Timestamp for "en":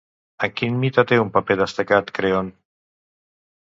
0.45-0.53